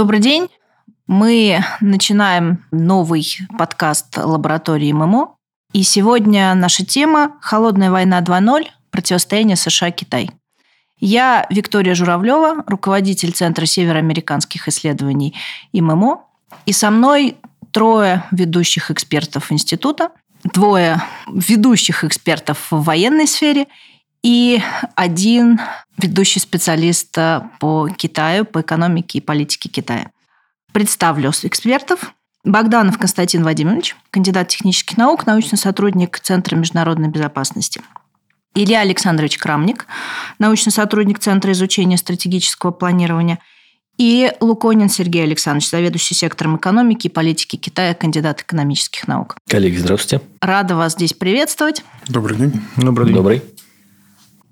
[0.00, 0.48] Добрый день.
[1.06, 5.36] Мы начинаем новый подкаст лаборатории ММО.
[5.74, 8.64] И сегодня наша тема «Холодная война 2.0.
[8.90, 10.30] Противостояние США-Китай».
[11.00, 15.36] Я Виктория Журавлева, руководитель Центра североамериканских исследований
[15.74, 16.22] ИММО.
[16.64, 17.36] И со мной
[17.70, 20.12] трое ведущих экспертов института,
[20.44, 23.66] двое ведущих экспертов в военной сфере
[24.22, 24.60] и
[24.96, 25.60] один
[25.98, 27.16] ведущий специалист
[27.58, 30.10] по Китаю, по экономике и политике Китая.
[30.72, 32.12] Представлю экспертов.
[32.42, 37.82] Богданов Константин Владимирович, кандидат технических наук, научный сотрудник Центра международной безопасности.
[38.54, 39.86] Илья Александрович Крамник,
[40.38, 43.38] научный сотрудник Центра изучения стратегического планирования–
[44.00, 49.36] и Луконин Сергей Александрович, заведующий сектором экономики и политики Китая, кандидат экономических наук.
[49.46, 50.24] Коллеги, здравствуйте.
[50.40, 51.84] Рада вас здесь приветствовать.
[52.08, 52.62] Добрый день.
[52.76, 53.16] Добрый день.
[53.16, 53.42] Добрый.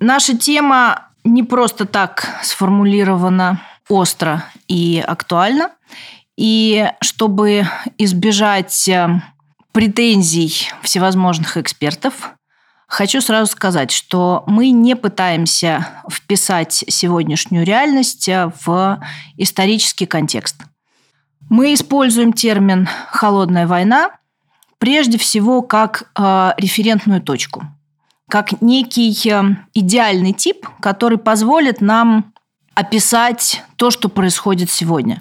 [0.00, 5.70] Наша тема не просто так сформулирована остро и актуально.
[6.36, 7.66] И чтобы
[7.98, 9.20] избежать э,
[9.72, 12.34] претензий всевозможных экспертов,
[12.88, 18.98] Хочу сразу сказать, что мы не пытаемся вписать сегодняшнюю реальность э, в
[19.36, 20.56] исторический контекст.
[21.50, 24.12] Мы используем термин «холодная война»
[24.78, 27.66] прежде всего как э, референтную точку,
[28.28, 29.42] как некий э,
[29.74, 32.32] идеальный тип, который позволит нам
[32.74, 35.20] описать то, что происходит сегодня.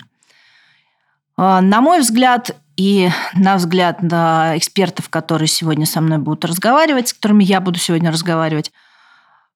[1.38, 7.14] На мой взгляд, и на взгляд на экспертов, которые сегодня со мной будут разговаривать, с
[7.14, 8.72] которыми я буду сегодня разговаривать,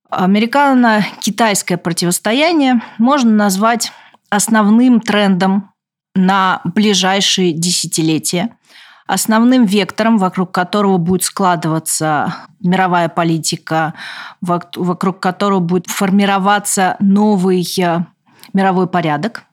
[0.10, 3.94] американо-китайское противостояние можно назвать
[4.30, 5.72] основным трендом
[6.16, 8.58] на ближайшие десятилетия,
[9.08, 13.94] основным вектором, вокруг которого будет складываться мировая политика,
[14.42, 18.06] вокруг которого будет формироваться новый э,
[18.54, 19.44] мировой порядок,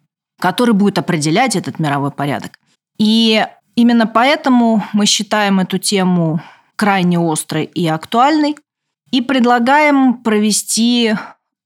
[0.41, 2.59] который будет определять этот мировой порядок.
[2.99, 3.45] И
[3.79, 6.41] Именно поэтому мы считаем эту тему
[6.75, 8.57] крайне острой и актуальной
[9.13, 11.15] и предлагаем провести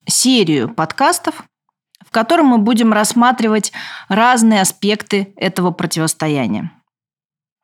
[0.06, 1.42] серию подкастов,
[2.06, 3.72] в котором мы будем рассматривать
[4.10, 6.70] разные аспекты этого противостояния.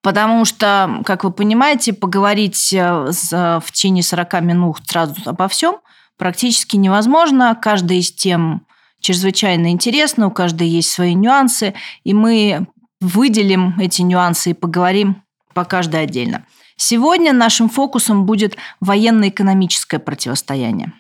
[0.03, 5.79] Потому что, как вы понимаете, поговорить э, в течение 40 минут сразу обо всем
[6.17, 7.59] практически невозможно.
[7.61, 8.67] Каждая из тем
[9.01, 12.67] чрезвычайно интересна, у каждой есть свои нюансы, и мы
[13.01, 15.23] выделим эти нюансы и поговорим
[15.55, 16.45] по каждой отдельно.
[16.77, 20.93] Сегодня нашим фокусом будет военно-экономическое противостояние.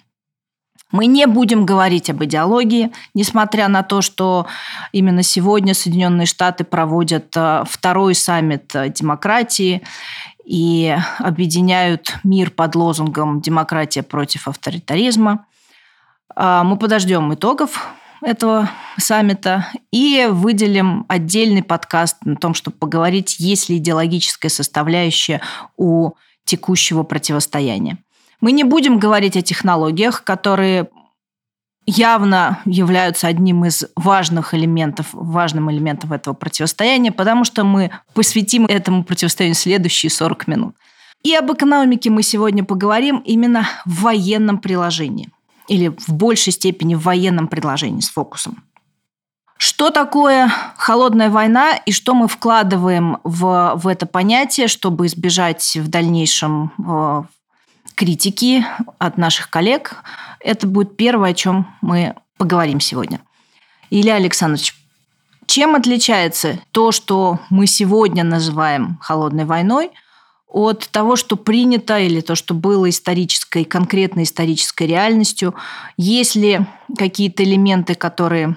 [0.90, 4.46] Мы не будем говорить об идеологии, несмотря на то, что
[4.92, 9.82] именно сегодня Соединенные Штаты проводят э, второй саммит демократии
[10.46, 15.44] и объединяют мир под лозунгом «Демократия против авторитаризма».
[16.34, 17.86] А, мы подождем итогов
[18.22, 25.42] этого саммита и выделим отдельный подкаст на том, чтобы поговорить, есть ли идеологическая составляющая
[25.76, 26.12] у
[26.44, 27.98] текущего противостояния.
[28.40, 30.88] Мы не будем говорить о технологиях, которые
[31.86, 39.04] явно являются одним из важных элементов, важным элементом этого противостояния, потому что мы посвятим этому
[39.04, 40.76] противостоянию следующие 40 минут.
[41.24, 45.30] И об экономике мы сегодня поговорим именно в военном приложении
[45.66, 48.62] или в большей степени в военном предложении с фокусом.
[49.56, 55.88] Что такое холодная война и что мы вкладываем в, в это понятие, чтобы избежать в
[55.88, 57.22] дальнейшем э,
[57.98, 58.64] критики
[58.98, 59.96] от наших коллег?
[60.40, 63.20] Это будет первое, о чем мы поговорим сегодня.
[63.90, 64.74] Илья Александрович,
[65.46, 69.90] чем отличается то, что мы сегодня называем холодной войной–
[70.48, 75.54] от того, что принято или то, что было исторической, конкретной исторической реальностью?
[75.96, 76.60] Есть ли
[76.96, 78.56] какие-то элементы, которые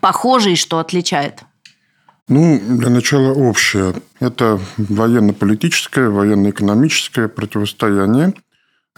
[0.00, 1.42] похожи и что отличает?
[2.32, 3.94] Ну, для начала общее.
[4.18, 8.34] Это военно-политическое, военно-экономическое противостояние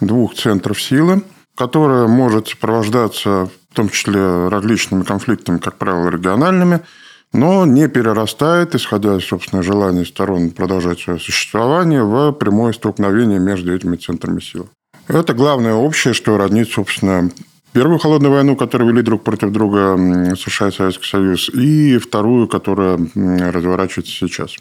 [0.01, 1.23] двух центров силы,
[1.57, 6.81] которое может сопровождаться в том числе различными конфликтами, как правило, региональными–
[7.35, 13.75] но не перерастает, исходя из собственного желания сторон продолжать свое существование, в прямое столкновение между
[13.75, 14.69] этими центрами сил.
[15.09, 17.31] Это главное общее, что роднит, собственно,
[17.75, 19.97] Первую холодную войну, которую вели друг против друга
[20.37, 24.57] США и Советский Союз, и вторую, которая разворачивается сейчас.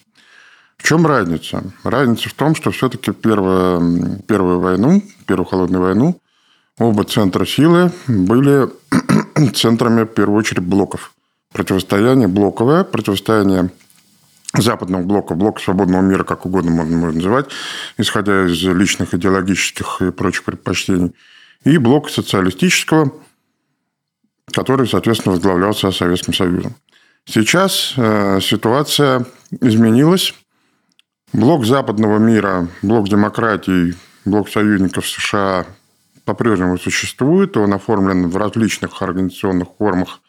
[0.78, 1.64] В чем разница?
[1.84, 6.20] Разница в том, что все-таки первая, первую войну, первую холодную войну,
[6.80, 8.68] оба центра силы были
[9.54, 11.14] центрами, в первую очередь, блоков
[11.54, 13.70] противостояние блоковое, противостояние
[14.58, 17.46] западного блока, блока свободного мира, как угодно можно, можно называть,
[17.98, 21.14] исходя из личных идеологических и прочих предпочтений,
[21.64, 23.14] и блок социалистического,
[24.52, 26.76] который, соответственно, возглавлялся Советским Союзом.
[27.26, 29.26] Сейчас э, ситуация
[29.62, 30.34] изменилась.
[31.32, 33.96] Блок западного мира, блок демократий,
[34.26, 35.66] блок союзников США
[36.26, 37.58] по-прежнему существует.
[37.58, 40.20] Он оформлен в различных организационных формах,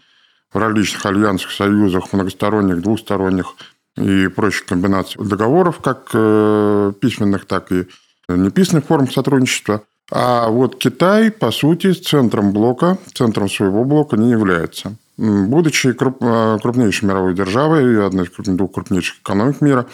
[0.52, 3.54] в различных альянсах, союзах, многосторонних, двусторонних
[3.96, 7.86] и прочих комбинаций договоров, как э, письменных, так и
[8.28, 9.82] неписанных форм сотрудничества.
[10.10, 14.96] А вот Китай, по сути, центром блока, центром своего блока не является.
[15.16, 19.86] Будучи круп, э, крупнейшей мировой державой, одной из двух крупнейших экономик мира,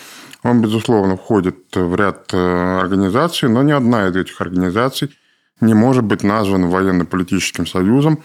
[0.42, 5.10] он, безусловно, входит в ряд э, организаций, но ни одна из этих организаций
[5.60, 8.22] не может быть названа военно-политическим союзом.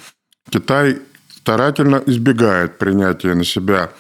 [0.50, 1.00] Китай
[1.36, 3.92] старательно избегает принятия на себя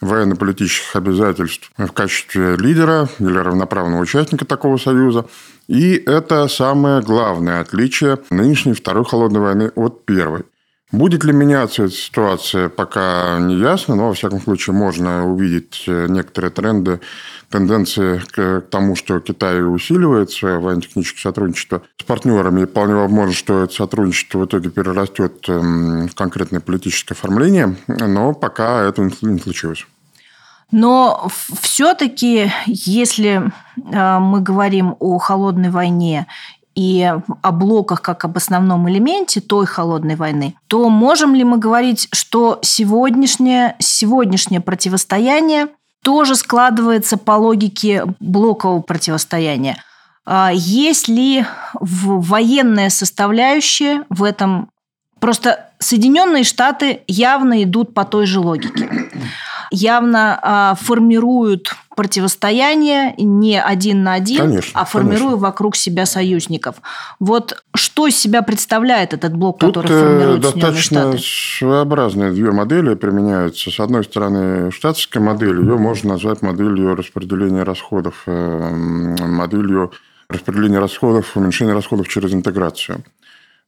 [0.00, 5.26] военно-политических обязательств в качестве лидера или равноправного участника такого союза.
[5.66, 10.44] И это самое главное отличие нынешней Второй холодной войны от Первой.
[10.94, 16.06] Будет ли меняться эта ситуация, пока не ясно, но, во всяком случае, можно увидеть э,
[16.08, 17.00] некоторые тренды,
[17.50, 23.64] тенденции к тому, что Китай усиливает свое военно-техническое сотрудничество с партнерами, и вполне возможно, что
[23.64, 29.86] это сотрудничество в итоге перерастет эм, в конкретное политическое оформление, но пока это не случилось.
[30.70, 31.28] Но
[31.60, 33.52] все-таки, если
[33.92, 36.26] э, мы говорим о холодной войне
[36.74, 37.12] и
[37.42, 42.58] о блоках как об основном элементе той холодной войны, то можем ли мы говорить, что
[42.62, 45.68] сегодняшнее, сегодняшнее противостояние
[46.02, 49.76] тоже складывается по логике блокового противостояния?
[50.26, 51.44] А есть ли
[51.74, 54.70] военная составляющая в этом?
[55.20, 58.88] Просто Соединенные Штаты явно идут по той же логике
[59.74, 65.36] явно а, формируют противостояние не один на один, конечно, а формируя конечно.
[65.36, 66.76] вокруг себя союзников.
[67.20, 73.70] Вот что из себя представляет этот блок, Тут который формирует достаточно своеобразные две модели применяются.
[73.70, 79.92] С одной стороны, штатская модель, ее можно назвать моделью распределения расходов, э, моделью
[80.28, 83.02] распределения расходов, уменьшения расходов через интеграцию.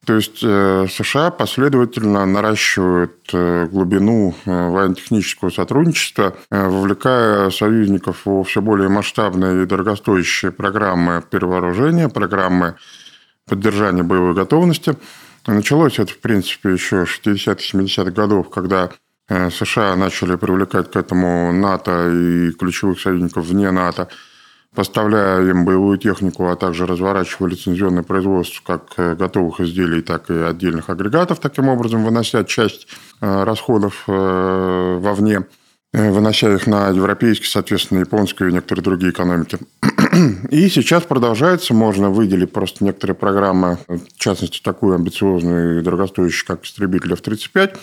[0.07, 8.63] То есть э, США последовательно наращивают э, глубину э, военно-технического сотрудничества, вовлекая союзников во все
[8.63, 12.77] более масштабные и дорогостоящие программы перевооружения, программы
[13.49, 14.97] поддержания боевой готовности.
[15.45, 18.91] Началось это, в принципе, еще 60-70-х годов, когда
[19.29, 24.09] США начали привлекать к этому НАТО и ключевых союзников вне НАТО–
[24.77, 30.35] поставляя им боевую технику, а также разворачивая лицензионное производство как э, готовых изделий, так и
[30.35, 32.87] отдельных агрегатов, таким образом вынося часть
[33.21, 35.47] э, расходов э, вовне,
[35.93, 39.59] вынося их на европейские, соответственно, японские и некоторые другие экономики.
[40.51, 46.65] И сейчас продолжается, можно выделить просто некоторые программы, в частности, такую амбициозную и дорогостоящую, как
[46.65, 47.79] истребитель F-35, Э,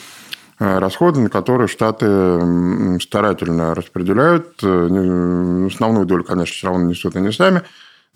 [0.60, 4.60] расходы, на которые Штаты старательно распределяют.
[4.64, 7.64] Э, основную долю, конечно, все равно несут они сами,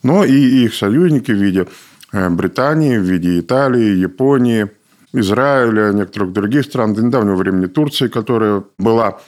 [0.04, 1.68] но и их союзники в виде
[2.14, 4.68] э, Британии, в виде Италии, Японии,
[5.14, 9.20] Израиля, некоторых других стран, до недавнего времени Турции, которая была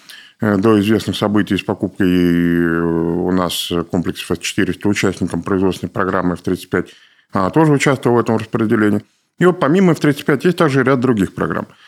[0.41, 6.87] до известных событий с покупкой у нас комплексов С-400 участником производственной программы F-35,
[7.33, 9.04] она тоже участвовала в этом распределении.
[9.39, 11.79] И вот помимо F-35 есть также ряд других программ– Э,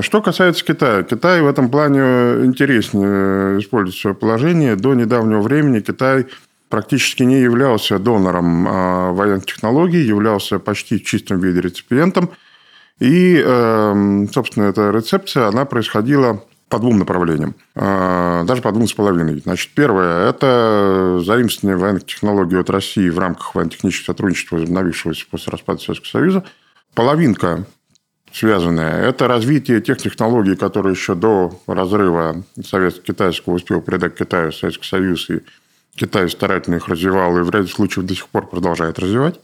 [0.00, 1.02] что касается Китая.
[1.02, 2.00] Китай в этом плане
[2.44, 4.76] интереснее использует свое положение.
[4.76, 6.26] До недавнего времени Китай
[6.68, 12.30] практически не являлся донором а, военных технологий, являлся почти в чистом виде реципиентом.
[12.98, 18.92] И, эм, собственно, эта рецепция, она происходила по двум направлениям, э, даже по двум с
[18.92, 19.40] половиной.
[19.40, 25.80] Значит, первое– это заимствование военных технологий от России в рамках военно-технического сотрудничества, возобновившегося после распада
[25.80, 26.44] Советского Союза.
[26.94, 27.66] Половинка
[28.34, 29.08] связанное.
[29.08, 35.40] Это развитие тех технологий, которые еще до разрыва советско-китайского успел передать Китаю Советский Союз, и
[35.94, 39.40] Китай старательно их развивал, и в ряде случаев до сих пор продолжает развивать.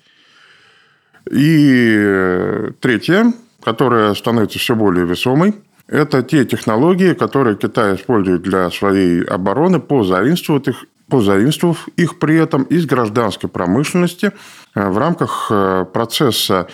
[1.31, 3.33] И третье,
[3.63, 5.55] которое становится все более весомой,
[5.87, 12.63] это те технологии, которые Китай использует для своей обороны, позаимствует их позаимствовав их при этом
[12.63, 14.31] из гражданской промышленности
[14.77, 16.69] э, в рамках э, процесса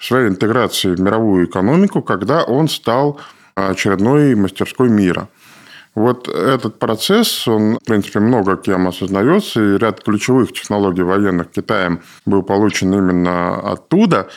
[0.00, 3.20] своей интеграции в мировую экономику, когда он стал
[3.54, 5.28] очередной мастерской мира.
[5.94, 12.02] Вот этот процесс, он, в принципе, много кем осознается, и ряд ключевых технологий военных Китаем
[12.24, 14.28] был получен именно оттуда,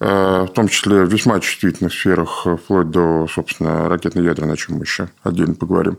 [0.00, 4.84] э, в том числе в весьма чувствительных сферах, вплоть до, собственно, ракетно-ядерной, о чем мы
[4.84, 5.98] еще отдельно поговорим.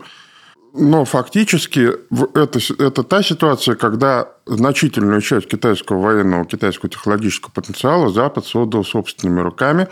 [0.72, 1.90] Но фактически
[2.38, 9.40] это, это та ситуация, когда значительную часть китайского военного, китайского технологического потенциала Запад создал собственными
[9.40, 9.88] руками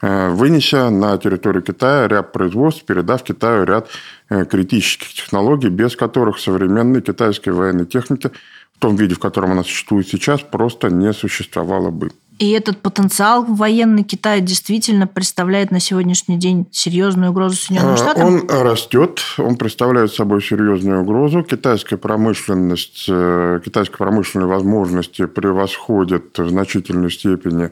[0.00, 3.88] вынеся на территорию Китая ряд производств, передав Китаю ряд
[4.28, 8.30] критических технологий, без которых современной китайской военной техники
[8.74, 12.10] в том виде, в котором она существует сейчас, просто не существовало бы.
[12.38, 18.24] И этот потенциал военный Китая действительно представляет на сегодняшний день серьезную угрозу Соединенным а, Штатам?
[18.24, 21.44] Он растет, он представляет собой серьезную угрозу.
[21.44, 27.70] Китайская промышленность, э, китайские промышленные возможности превосходят в значительной степени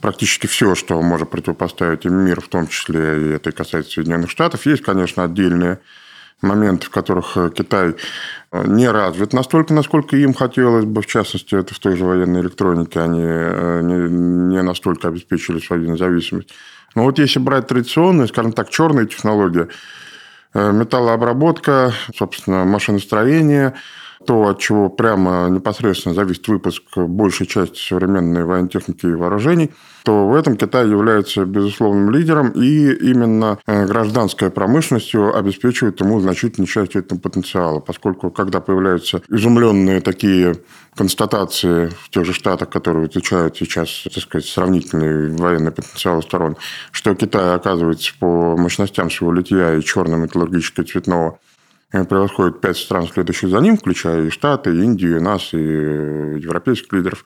[0.00, 4.66] практически все, что может противопоставить им мир, в том числе и это касается Соединенных Штатов.
[4.66, 5.78] Есть, конечно, отдельные
[6.42, 7.94] моменты, в которых э, Китай
[8.52, 11.02] э, не развит настолько, насколько им хотелось бы.
[11.02, 16.50] В частности, это в той же военной электронике они э, не настолько обеспечили свою независимость.
[16.94, 19.68] Но вот если брать традиционные, скажем так, черные технологии,
[20.52, 23.74] металлообработка, собственно, машиностроение–
[24.26, 29.70] то, от чего прямо непосредственно зависит выпуск большей части современной военной техники и вооружений,
[30.04, 36.68] то в этом Китай является безусловным лидером, и именно э, гражданская промышленностью обеспечивает ему значительную
[36.68, 40.54] часть этого потенциала, поскольку когда появляются изумленные такие
[40.94, 46.56] констатации в тех же штатах, которые изучают сейчас, так сказать, сравнительный военный потенциал сторон,
[46.92, 51.38] что Китай, оказывается, по мощностям своего литья и черного металлургического цветного
[51.90, 56.38] Превосходит пять стран, следующих за ним, включая и Штаты, и Индию, и нас, и э,
[56.40, 57.24] европейских лидеров,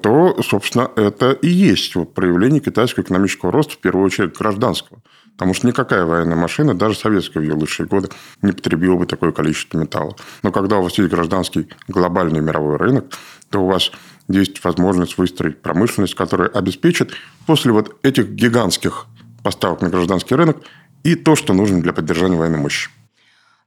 [0.00, 5.02] то, собственно, это и есть вот проявление китайского экономического роста, в первую очередь гражданского.
[5.32, 8.08] Потому что никакая военная машина, даже советская в ее лучшие годы,
[8.40, 10.16] не потребила бы такое количество металла.
[10.42, 13.06] Но когда у вас есть гражданский глобальный мировой рынок,
[13.50, 13.92] то у вас
[14.28, 17.12] есть возможность выстроить промышленность, которая обеспечит
[17.46, 19.06] после вот этих гигантских
[19.42, 20.58] поставок на гражданский рынок
[21.02, 22.88] и то, что нужно для поддержания военной мощи.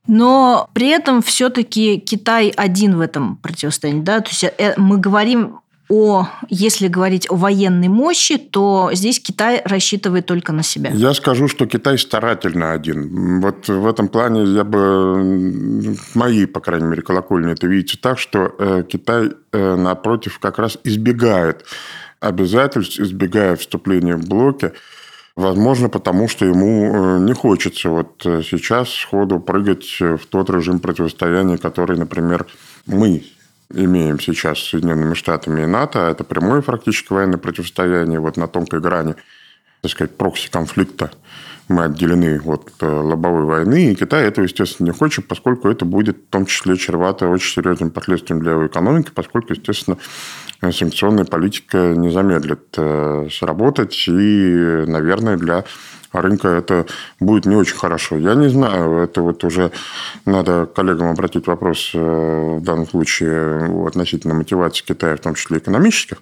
[0.08, 4.02] Но при этом все-таки Китай один в этом противостоянии.
[4.02, 4.22] Да?
[4.22, 10.26] То есть э, мы говорим о, если говорить о военной мощи, то здесь Китай рассчитывает
[10.26, 10.90] только на себя.
[10.92, 13.40] Я скажу, что Китай старательно один.
[13.40, 18.56] Вот в этом плане я бы, мои, по крайней мере, колокольни это видите так, что
[18.58, 21.66] э, Китай, э, напротив, как раз избегает
[22.20, 24.72] обязательств, избегая вступления в блоки,
[25.36, 30.80] Возможно, потому что ему э, не хочется вот э, сейчас сходу прыгать в тот режим
[30.80, 32.48] противостояния, который, например,
[32.86, 33.24] мы
[33.74, 36.00] имеем сейчас с Соединенными Штатами и НАТО.
[36.00, 39.16] Это прямое практически военное противостояние вот на тонкой грани,
[39.82, 41.12] так сказать, прокси-конфликта.
[41.68, 46.18] Мы отделены от э, лобовой войны, и Китай этого, естественно, не хочет, поскольку это будет
[46.18, 49.98] в том числе чревато очень серьезным последствием для его экономики, поскольку, естественно,
[50.62, 54.06] санкционная политика не замедлит э, сработать.
[54.08, 55.66] И, наверное, для
[56.22, 56.86] рынка это
[57.20, 58.18] будет не очень хорошо.
[58.18, 59.72] Я не знаю, это вот уже
[60.26, 66.18] надо коллегам обратить вопрос э, в данном случае относительно мотивации Китая, в том числе экономических.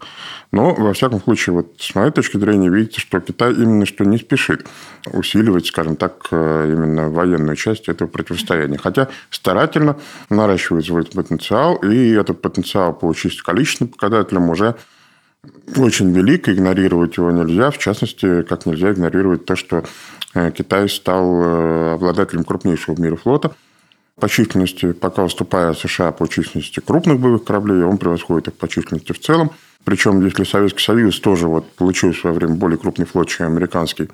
[0.51, 4.17] Но, во всяком случае, вот с моей точки зрения, видите, что Китай именно что не
[4.17, 4.65] спешит
[5.11, 8.77] усиливать, скажем так, э, именно военную часть этого противостояния.
[8.77, 9.97] Хотя старательно
[10.29, 14.75] наращивает свой потенциал, и этот потенциал по чисто количественным показателям уже
[15.77, 17.71] очень велик, игнорировать его нельзя.
[17.71, 19.83] В частности, как нельзя игнорировать то, что
[20.33, 23.55] э, Китай стал э, обладателем крупнейшего в мире флота.
[24.19, 29.11] По численности, пока уступая США по численности крупных боевых кораблей, он превосходит их по численности
[29.11, 29.51] в целом.
[29.83, 34.09] Причем, если Советский Союз тоже вот получил в свое время более крупный флот, чем американский,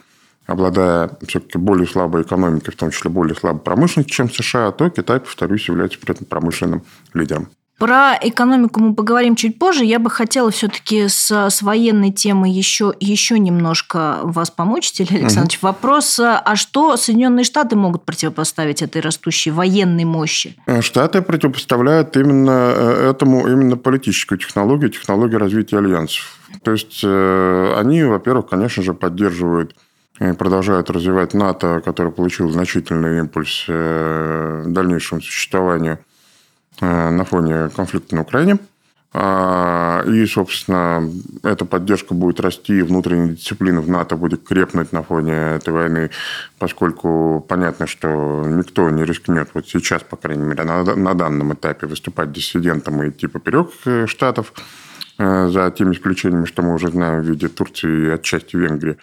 [0.47, 5.19] обладая все-таки более слабой экономикой, в том числе более слабой промышленностью, чем США, то Китай,
[5.19, 6.83] повторюсь, является при промышленным
[7.13, 7.49] лидером.
[7.79, 9.85] Про экономику мы поговорим чуть позже.
[9.85, 15.59] Я бы хотела все-таки с, с военной темой еще, еще немножко вас помочь, Илья Александрович.
[15.59, 15.67] Угу.
[15.67, 20.57] Вопрос, а что Соединенные Штаты могут противопоставить этой растущей военной мощи?
[20.65, 26.37] Э, Штаты противопоставляют именно э, этому именно политическую технологию, технологию развития альянсов.
[26.63, 29.73] То есть э, они, во-первых, конечно же, поддерживают
[30.19, 36.08] и продолжают развивать НАТО, который получил значительный импульс дальнейшему существованию Э,
[36.81, 38.59] на фоне конфликта на Украине.
[39.11, 41.09] А, и, собственно,
[41.41, 46.11] эта поддержка будет расти, внутренняя дисциплина в НАТО будет крепнуть на фоне этой войны,
[46.59, 52.31] поскольку понятно, что никто не рискнет вот сейчас, по крайней мере, на, данном этапе выступать
[52.31, 54.53] диссидентом и идти поперек э, Штатов,
[55.17, 58.97] э, за теми исключениями, что мы уже знаем в виде Турции и отчасти Венгрии.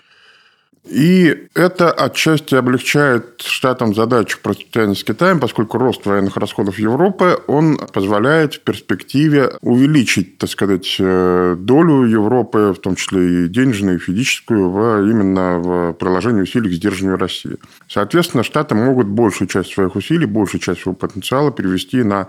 [0.86, 7.78] И это отчасти облегчает штатам задачу противостояния с Китаем, поскольку рост военных расходов Европы, он
[7.92, 14.00] позволяет в перспективе увеличить, так сказать, э, долю Европы, в том числе и денежную, и
[14.00, 17.56] физическую, в, именно в приложении усилий к сдерживанию России.
[17.88, 22.28] Соответственно, штаты могут большую часть своих усилий, большую часть своего потенциала перевести на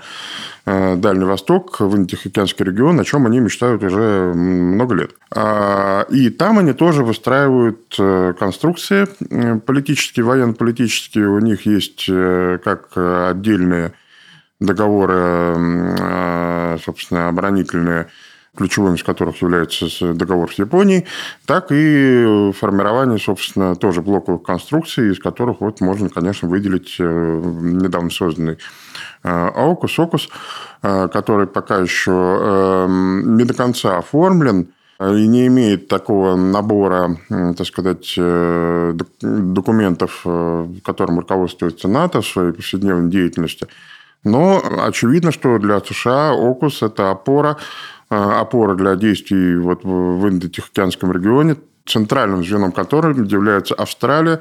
[0.66, 5.12] э, Дальний Восток, в Индо-Тихоокеанский регион, о чем они мечтают уже много лет.
[5.36, 9.06] А, и там они тоже выстраивают э, конструкции
[9.60, 11.28] политические, военно-политические.
[11.28, 13.92] У них есть э, как отдельные
[14.62, 18.08] договоры, э, собственно, оборонительные,
[18.56, 21.06] ключевым из которых является договор с Японией,
[21.46, 28.58] так и формирование, собственно, тоже блоковых конструкций, из которых вот можно, конечно, выделить недавно созданный
[29.24, 30.30] АУКУС, ОКУС,
[30.82, 38.98] который пока еще не до конца оформлен, и не имеет такого набора, так сказать, э,
[39.22, 43.68] документов, э, которым руководствуется НАТО в своей повседневной деятельности.
[44.24, 47.58] Но очевидно, что для США ОКУС– это опора,
[48.10, 54.40] э, опора для действий вот в Индо-Тихоокеанском регионе, центральным звеном которого является Австралия,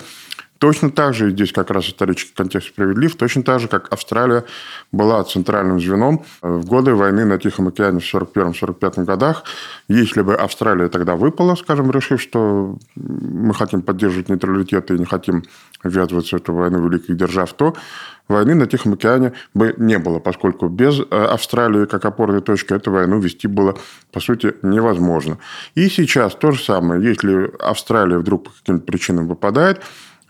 [0.59, 4.45] Точно так же, здесь как раз исторический контекст справедлив, точно так же, как Австралия
[4.91, 9.45] была центральным звеном в годы войны на Тихом океане в 1941-1945 годах.
[9.89, 15.45] Если бы Австралия тогда выпала, скажем, решив, что мы хотим поддерживать нейтралитет и не хотим
[15.85, 17.75] ввязываться в эту войну великих держав, то
[18.27, 22.91] войны на Тихом океане бы не было, поскольку без э, Австралии как опорной точки эту
[22.91, 23.77] войну вести было,
[24.11, 25.39] по сути, невозможно.
[25.75, 27.05] И сейчас то же самое.
[27.05, 29.83] Если Австралия вдруг по каким-то причинам выпадает, Э,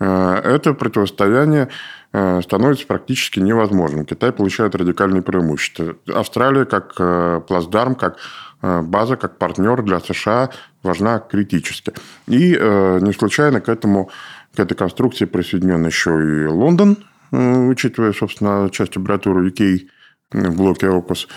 [0.05, 1.69] это противостояние
[2.13, 4.05] э, становится практически невозможным.
[4.05, 5.97] Китай получает радикальные преимущества.
[6.15, 8.17] Австралия как э, плацдарм, как
[8.63, 10.51] база, как партнер для США
[10.83, 11.93] важна критически.
[12.27, 14.11] И не случайно к этому
[14.57, 16.97] к этой конструкции присоединен еще и Лондон,
[17.31, 19.89] учитывая, собственно, часть аббревиатуры UK
[20.33, 21.29] в блоке ОКУС,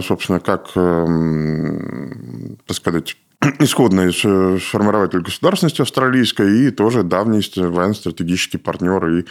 [0.00, 3.18] собственно, как, так сказать,
[3.58, 9.24] исходный формирователь государственности австралийской и тоже давний военно-стратегический партнер и,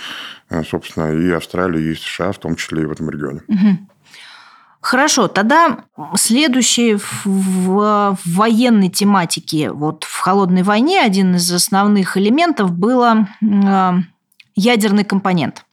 [0.50, 3.42] э, собственно, и Австралии, и США, в том числе и в этом регионе.
[4.86, 5.86] Хорошо, тогда
[6.16, 13.92] следующий в военной тематике, вот в холодной войне один из основных элементов было э,
[14.54, 15.66] ядерный компонент.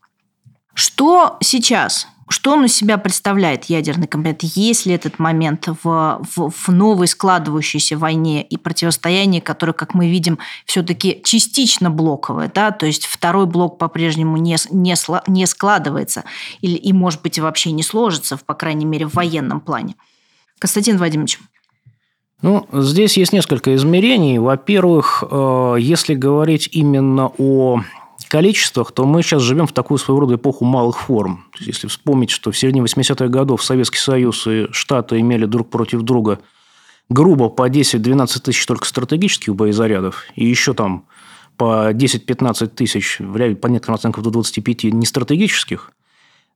[0.73, 4.43] Что сейчас что он из себя представляет, ядерный компонент?
[4.43, 10.09] Есть ли этот момент в, в, в новой складывающейся войне и противостоянии, которое, как мы
[10.09, 12.73] видим, все-таки частично блоковое, да?
[12.73, 14.95] то есть второй блок по-прежнему не, не,
[15.27, 16.25] не складывается
[16.61, 19.95] или, и, может быть, вообще не сложится, по крайней мере, в военном плане.
[20.59, 21.39] Константин Владимирович.
[22.41, 24.39] Ну, здесь есть несколько измерений.
[24.39, 27.83] Во-первых, э, если говорить именно о
[28.33, 31.45] количествах, то мы сейчас живем в такую своего рода эпоху малых форм.
[31.53, 35.69] То есть, если вспомнить, что в середине 80-х годов Советский Союз и Штаты имели друг
[35.69, 36.39] против друга
[37.11, 41.05] грубо по 10-12 тысяч только стратегических боезарядов, и еще там
[41.59, 45.93] по 10-15 тысяч, по некоторым оценкам до 25 нестратегических,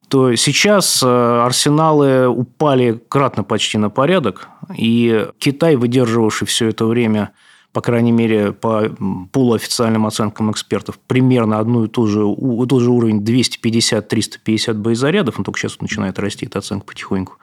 [0.09, 7.33] то сейчас э, арсеналы упали кратно почти на порядок, и Китай, выдерживавший все это время–
[7.77, 8.89] по крайней мере, по
[9.33, 12.23] полуофициальным оценкам экспертов, примерно одну и ту же,
[12.67, 17.35] тот же уровень 250-350 боезарядов, он только сейчас начинает расти, эта оценка потихоньку,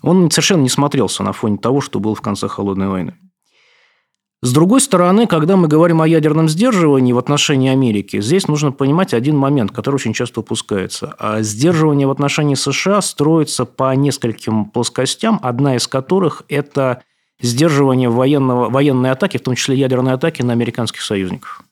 [0.00, 3.16] он совершенно не смотрелся на фоне того, что было в конце Холодной войны.
[4.42, 9.12] С другой стороны, когда мы говорим о ядерном сдерживании в отношении Америки, здесь нужно понимать
[9.12, 11.16] один момент, который очень часто упускается.
[11.18, 17.02] А сдерживание в отношении США строится по нескольким плоскостям, одна из которых– это
[17.40, 21.62] сдерживание военного, военной атаки, в том числе ядерной атаки на американских союзников.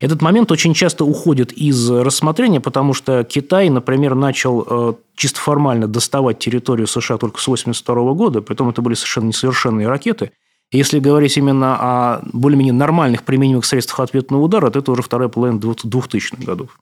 [0.00, 5.86] Этот момент очень часто уходит из рассмотрения, потому что Китай, например, начал э, чисто формально
[5.86, 10.32] доставать территорию США только с 1982 года, притом это были совершенно несовершенные ракеты.
[10.72, 15.58] Если говорить именно о более-менее нормальных применимых средствах ответного удара, то это уже вторая половина
[15.60, 16.78] 2000-х годов.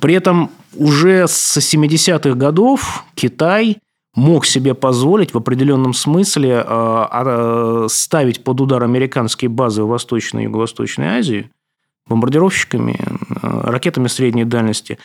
[0.00, 3.78] При этом уже с 70-х годов Китай
[4.14, 10.42] мог себе позволить в определенном смысле э, а, ставить под удар американские базы в Восточной
[10.42, 11.50] и Юго-Восточной Азии
[12.06, 14.98] бомбардировщиками, э, ракетами средней дальности,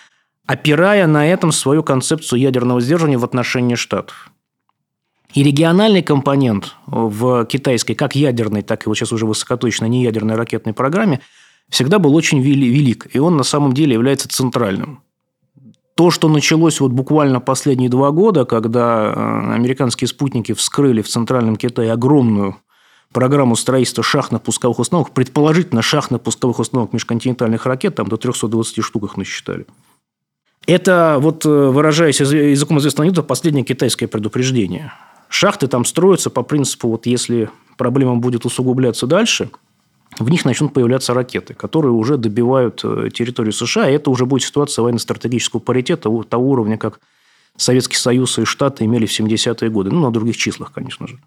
[0.45, 4.32] опирая на этом свою концепцию ядерного сдерживания в отношении Штатов.
[5.34, 10.74] И региональный компонент в китайской, как ядерной, так и вот сейчас уже высокоточной неядерной ракетной
[10.74, 11.22] программе,
[11.69, 15.04] всегда был очень велик, и он на самом деле является центральным.
[16.00, 21.58] То, что началось вот буквально последние два года, когда э, американские спутники вскрыли в Центральном
[21.58, 22.56] Китае огромную
[23.12, 29.04] программу строительства шахтных пусковых установок, предположительно шахтных пусковых установок межконтинентальных ракет, там до 320 штук
[29.04, 29.66] их насчитали.
[30.66, 34.94] Это, вот э, выражаясь языком известного анекдота, последнее китайское предупреждение.
[35.28, 39.50] Шахты там строятся по принципу, вот если проблема будет усугубляться дальше,
[40.17, 44.43] в них начнут появляться ракеты, которые уже добивают э, территорию США, и это уже будет
[44.43, 47.00] ситуация военно-стратегического паритета того уровня, как
[47.58, 49.91] Советский Союз и Штаты имели в 70-е годы.
[49.91, 51.19] Ну, на других числах, конечно же.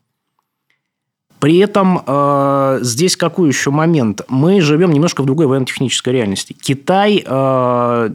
[1.43, 4.23] При этом э, здесь какой еще момент?
[4.29, 6.53] Мы живем немножко в другой военно-технической реальности.
[6.53, 8.11] Китай, э,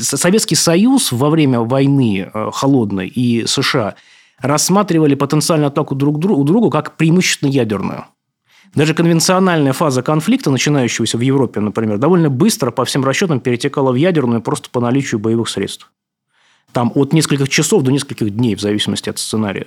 [0.00, 3.94] Советский Союз во время войны э, холодной и США
[4.40, 8.06] рассматривали потенциальную атаку друг другу, другу как преимущественно ядерную.
[8.74, 13.94] Даже конвенциональная фаза конфликта, начинающегося в Европе, например, довольно быстро, по всем расчетам, перетекала в
[13.94, 15.90] ядерную просто по наличию боевых средств.
[16.72, 19.66] Там от нескольких часов до нескольких дней, в зависимости от сценария.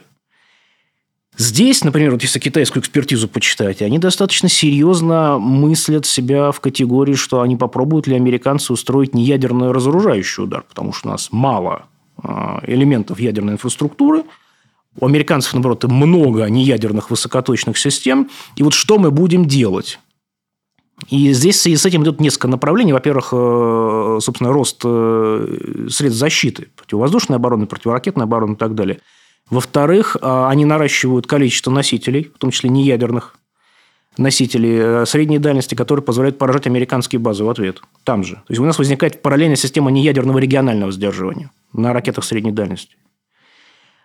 [1.37, 7.41] Здесь, например, вот если китайскую экспертизу почитать, они достаточно серьезно мыслят себя в категории, что
[7.41, 11.85] они попробуют ли американцы устроить не ядерный разоружающий удар, потому что у нас мало
[12.21, 14.23] а, элементов ядерной инфраструктуры,
[14.99, 18.29] у американцев, наоборот, много неядерных высокоточных систем.
[18.55, 19.99] И вот что мы будем делать?
[21.09, 22.91] И здесь с этим идет несколько направлений.
[22.91, 28.99] Во-первых, э, собственно, рост э, средств защиты, противовоздушной обороны, противоракетной обороны и так далее–
[29.49, 33.35] во-вторых, а, они наращивают количество носителей, в том числе неядерных
[34.17, 37.81] носителей э, средней дальности, которые позволяют поражать американские базы в ответ.
[38.03, 38.35] Там же.
[38.35, 42.95] То есть у нас возникает параллельная система неядерного регионального сдерживания на ракетах средней дальности.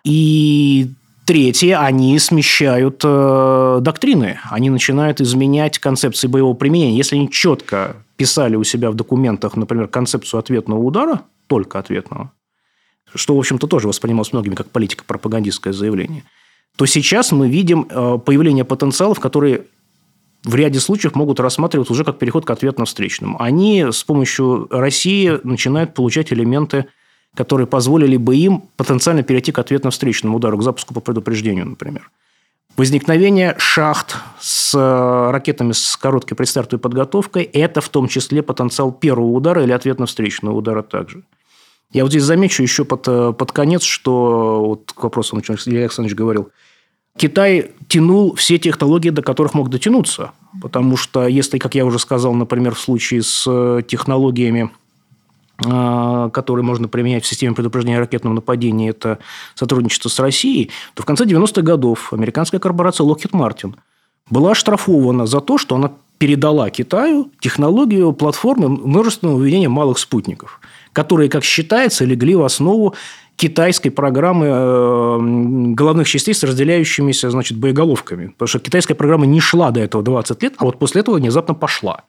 [0.05, 0.89] И
[1.25, 6.95] Третье, они смещают э, доктрины, они начинают изменять концепции боевого применения.
[6.95, 12.31] Если они четко писали у себя в документах, например, концепцию ответного удара, только ответного,
[13.15, 16.25] что, в общем-то, тоже воспринималось многими как политико-пропагандистское заявление,
[16.75, 19.63] то сейчас мы видим э, появление потенциалов, которые
[20.43, 23.41] в ряде случаев могут рассматриваться уже как переход к ответно-встречному.
[23.41, 26.85] Они с помощью России начинают получать элементы,
[27.35, 32.09] которые позволили бы им потенциально перейти к ответно-встречному удару, к запуску по предупреждению, например.
[32.77, 39.31] Возникновение шахт с э, ракетами с короткой предстартовой подготовкой– это в том числе потенциал первого
[39.31, 41.23] удара или ответно-встречного удара также.
[41.93, 46.17] Я вот здесь замечу еще под, э, под конец, что вот к вопросу, Илья Александрович
[46.17, 46.49] говорил,
[47.17, 50.31] Китай тянул все технологии, до которых мог дотянуться.
[50.61, 54.69] Потому что если, как я уже сказал, например, в случае с э, технологиями,
[55.57, 59.19] которые можно применять в системе предупреждения ракетного нападения, это
[59.53, 63.75] сотрудничество с Россией, то в конце 90-х годов американская корпорация Lockheed Martin
[64.29, 70.59] была оштрафована за то, что она передала Китаю технологию платформы множественного выведения малых спутников–
[70.95, 72.95] которые, как считается, легли в основу
[73.35, 78.27] китайской программы э, головных частей с разделяющимися значит, боеголовками.
[78.27, 81.53] Потому что китайская программа не шла до этого 20 лет, а вот после этого внезапно
[81.53, 82.03] пошла.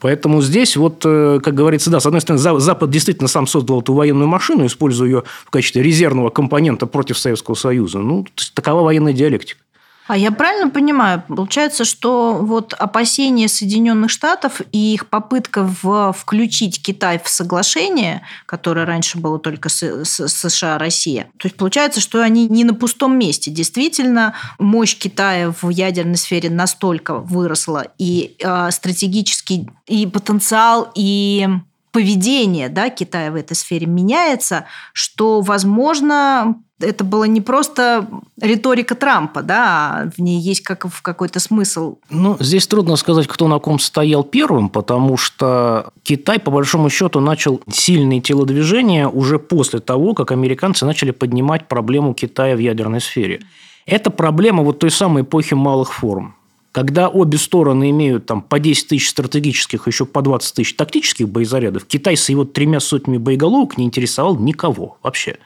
[0.00, 3.94] Поэтому здесь, вот, э, как говорится, да, с одной стороны, Запад действительно сам создал эту
[3.94, 7.98] военную машину, используя ее в качестве резервного компонента против Советского Союза.
[7.98, 9.60] Ну, такова военная диалектика.
[10.08, 16.82] А я правильно понимаю, получается, что вот опасения Соединенных Штатов и их попытка в, включить
[16.82, 22.22] Китай в соглашение, которое раньше было только с, с, США, Россия, то есть получается, что
[22.22, 23.50] они не на пустом месте.
[23.50, 31.46] Действительно, мощь Китая в ядерной сфере настолько выросла, и э, стратегический и потенциал, и
[31.98, 38.06] поведение да, Китая в этой сфере меняется, что, возможно, это было не просто
[38.40, 41.96] риторика Трампа, да, а в ней есть как в какой-то смысл.
[42.08, 47.18] Ну, здесь трудно сказать, кто на ком стоял первым, потому что Китай, по большому счету,
[47.18, 53.40] начал сильные телодвижения уже после того, как американцы начали поднимать проблему Китая в ядерной сфере.
[53.86, 56.37] Это проблема вот той самой эпохи малых форм.
[56.78, 61.84] Когда обе стороны имеют там, по 10 тысяч стратегических, еще по 20 тысяч тактических боезарядов,
[61.86, 65.38] Китай с его тремя сотнями боеголовок не интересовал никого вообще.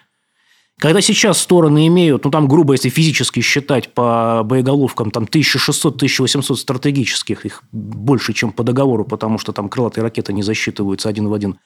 [0.78, 7.46] Когда сейчас стороны имеют, ну там грубо, если физически считать по боеголовкам, там 1600-1800 стратегических,
[7.46, 11.58] их больше, чем по договору, потому что там крылатые ракеты не засчитываются один в один.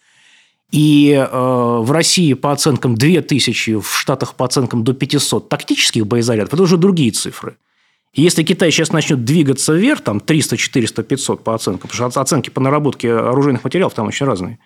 [0.71, 6.55] И э, в России по оценкам 2000, в Штатах по оценкам до 500 тактических боезарядов,
[6.55, 7.57] это уже другие цифры.
[8.17, 12.21] И если Китай сейчас начнет двигаться вверх, там 300, 400, 500 по оценкам, потому что
[12.21, 14.59] оценки по наработке оружейных материалов там очень разные,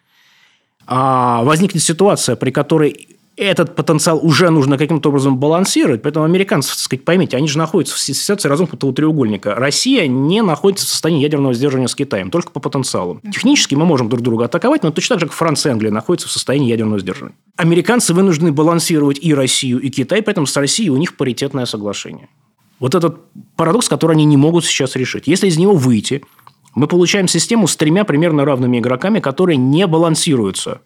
[0.86, 6.02] а возникнет ситуация, при которой этот потенциал уже нужно каким-то образом балансировать.
[6.02, 9.54] Поэтому американцы, так сказать, поймите, они же находятся в ситуации разомкнутого треугольника.
[9.54, 13.20] Россия не находится в состоянии ядерного сдерживания с Китаем, только по потенциалу.
[13.32, 16.28] Технически мы можем друг друга атаковать, но точно так же, как Франция и Англия находятся
[16.28, 17.34] в состоянии ядерного сдерживания.
[17.56, 22.28] Американцы вынуждены балансировать и Россию, и Китай, поэтому с Россией у них паритетное соглашение.
[22.80, 23.20] Вот этот
[23.56, 25.26] парадокс, который они не могут сейчас решить.
[25.26, 26.24] Если из него выйти,
[26.74, 30.80] мы получаем систему с тремя примерно равными игроками, которые не балансируются.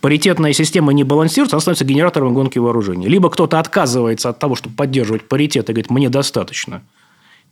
[0.00, 3.08] Паритетная система не балансируется, она становится генератором гонки вооружений.
[3.08, 6.82] Либо кто-то отказывается от того, чтобы поддерживать паритет и говорит, мне достаточно.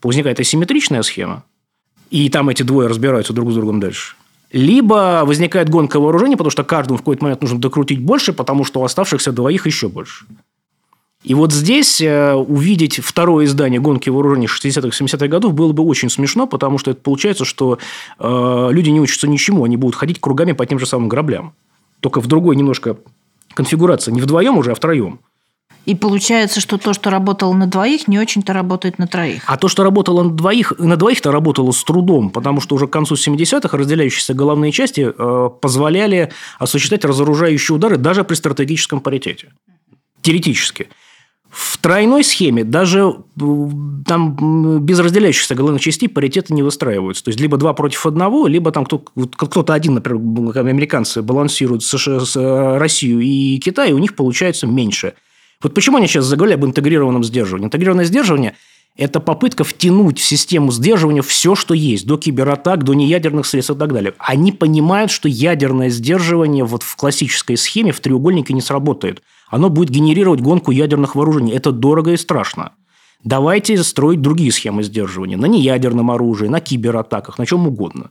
[0.02, 1.44] Возникает асимметричная схема,
[2.11, 4.14] и там эти двое разбираются друг с другом дальше.
[4.52, 8.80] Либо возникает гонка вооружений, потому что каждому в какой-то момент нужно докрутить больше, потому что
[8.80, 10.24] у оставшихся двоих еще больше.
[11.26, 16.08] И вот здесь э, увидеть второе издание «Гонки вооружений» 60-х, 70-х годов было бы очень
[16.08, 17.78] смешно, потому что это получается, что
[18.20, 21.52] э, люди не учатся ничему, они будут ходить кругами по тем же самым граблям.
[21.98, 22.96] Только в другой немножко
[23.54, 24.12] конфигурации.
[24.12, 25.18] Не вдвоем уже, а втроем.
[25.84, 29.42] И получается, что то, что работало на двоих, не очень-то работает на троих.
[29.46, 32.90] А то, что работало на двоих, на двоих-то работало с трудом, потому что уже к
[32.90, 39.52] концу 70-х разделяющиеся головные части э, позволяли осуществлять разоружающие удары даже при стратегическом паритете.
[40.22, 40.88] Теоретически.
[41.56, 47.24] В тройной схеме даже там без разделяющихся головных частей паритеты не выстраиваются.
[47.24, 52.76] То есть, либо два против одного, либо там кто-то один, например, американцы балансируют США, э,
[52.76, 55.14] Россию и Китай, и у них получается меньше–
[55.62, 57.66] вот почему они сейчас заговорили об интегрированном сдерживании?
[57.66, 58.54] Интегрированное сдерживание–
[58.96, 63.78] это попытка втянуть в систему сдерживания все, что есть, до кибератак, до неядерных средств и
[63.78, 64.14] так далее.
[64.18, 69.22] Они понимают, что ядерное сдерживание вот в классической схеме, в треугольнике не сработает.
[69.48, 71.52] Оно будет генерировать гонку ядерных вооружений.
[71.52, 72.72] Это дорого и страшно.
[73.22, 75.37] Давайте строить другие схемы сдерживания.
[75.37, 78.11] На неядерном оружии, на кибератаках, на чем угодно.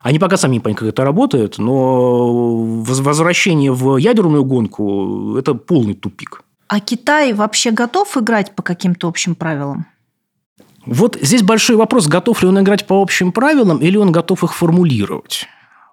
[0.00, 5.94] Они пока сами не понимают, как это работает, но возвращение в ядерную гонку– это полный
[5.94, 6.42] тупик.
[6.68, 9.86] А Китай вообще готов играть по каким-то общим правилам?
[10.86, 14.54] Вот здесь большой вопрос, готов ли он играть по общим правилам или он готов их
[14.54, 15.46] формулировать.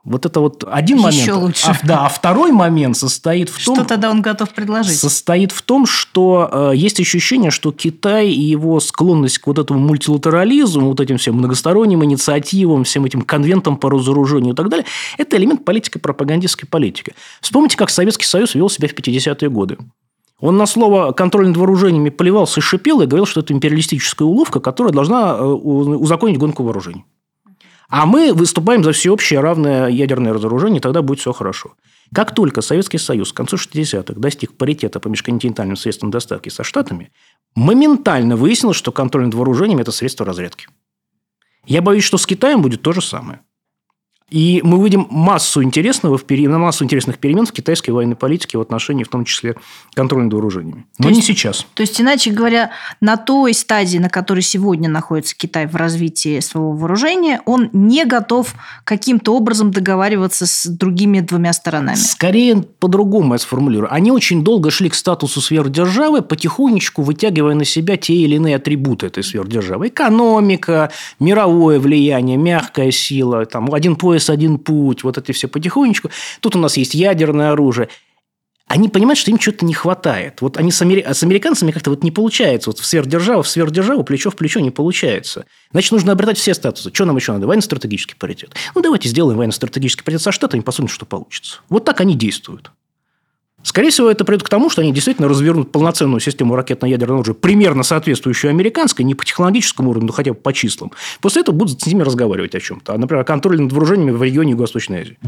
[0.04, 1.43] Вот это вот один Еще момент.
[1.43, 1.67] лучше.
[1.67, 3.75] А, да, а второй момент состоит в том...
[3.75, 4.97] Что тогда он готов предложить?
[4.97, 9.80] Состоит в том, что э, есть ощущение, что Китай и его склонность к вот этому
[9.80, 14.88] мультилатерализму, вот этим всем многосторонним инициативам, всем этим конвентам по разоружению и так далее,
[15.19, 17.13] это элемент политики, пропагандистской политики.
[17.39, 19.77] Вспомните, как Советский Союз вел себя в 50-е годы.
[20.41, 24.60] Он на слово «контроль над вооружениями» поливался и шипел и говорил, что это империалистическая уловка,
[24.60, 27.06] которая должна э, узаконить гонку вооружений.
[27.89, 31.73] А мы выступаем за всеобщее равное ядерное разоружение, и тогда будет все хорошо.
[32.13, 37.12] Как только Советский Союз к концу 60-х достиг паритета по межконтинентальным средствам доставки со Штатами,
[37.54, 40.67] моментально выяснилось, что контроль над вооружениями– это средство разрядки.
[41.65, 43.41] Я боюсь, что с Китаем будет то же самое.
[44.32, 46.17] И мы увидим массу интересного,
[46.58, 49.58] массу интересных перемен в китайской военной политике в отношении, в том числе,
[49.94, 50.86] контроля над вооружениями.
[50.98, 51.65] Но то не есть, сейчас.
[51.74, 56.72] То есть, иначе говоря, на той стадии, на которой сегодня находится Китай в развитии своего
[56.72, 61.98] вооружения, он не готов каким-то образом договариваться с другими двумя сторонами.
[61.98, 63.94] Скорее, по-другому я сформулирую.
[63.94, 69.08] Они очень долго шли к статусу сверхдержавы, потихонечку вытягивая на себя те или иные атрибуты
[69.08, 69.89] этой сверхдержавы.
[69.89, 70.89] Экономика,
[71.20, 76.10] мировое влияние, мягкая сила, там, один пояс пояс, один путь, вот это все потихонечку.
[76.39, 77.89] Тут у нас есть ядерное оружие.
[78.67, 80.41] Они понимают, что им что-то не хватает.
[80.41, 81.05] Вот они с, амери...
[81.05, 82.69] с американцами как-то вот не получается.
[82.69, 85.45] Вот в сверхдержаву, в сверхдержаву, плечо в плечо не получается.
[85.71, 86.89] Значит, нужно обретать все статусы.
[86.93, 87.47] Что нам еще надо?
[87.47, 88.55] Военно-стратегический паритет.
[88.73, 91.57] Ну, давайте сделаем военно-стратегический паритет со Штатами, посмотрим, что получится.
[91.67, 92.71] Вот так они действуют.
[93.63, 97.84] Скорее всего, это приведет к тому, что они действительно развернут полноценную систему ракетно-ядерного оружия, примерно
[97.84, 100.91] соответствующую американской, не по технологическому уровню, но хотя бы по числам.
[101.21, 102.97] После этого будут с ними разговаривать о чем-то.
[102.97, 105.19] Например, о контроле над вооружениями в регионе Юго-Восточной Азии.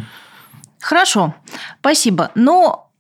[0.80, 1.36] Хорошо,
[1.80, 2.32] спасибо.
[2.36, 2.92] Но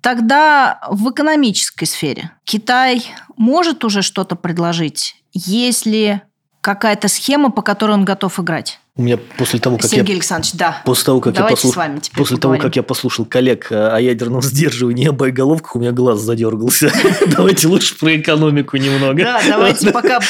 [0.00, 3.04] тогда в экономической сфере Китай
[3.36, 6.22] может уже что-то предложить, если
[6.60, 8.80] какая-то схема, по которой он готов играть?
[8.94, 10.14] У меня после того, как Сергей я...
[10.16, 10.82] Александрович, да.
[10.84, 11.72] После того, как Давайте я послуш...
[11.72, 12.60] с вами теперь После поговорим.
[12.60, 16.92] того, как я послушал коллег о ядерном сдерживании и о боеголовках, у меня глаз задергался.
[17.26, 19.22] Давайте лучше про экономику немного.
[19.22, 20.20] Да, давайте, пока,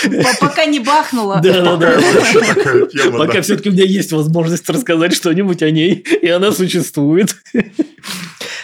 [0.41, 1.41] пока не бахнуло.
[1.43, 2.01] Да, да, да.
[3.19, 7.35] Пока все-таки у меня есть возможность рассказать что-нибудь о ней, и она существует.